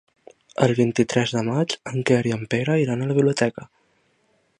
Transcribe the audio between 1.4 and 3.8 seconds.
maig en Quer i en Pere iran a la biblioteca.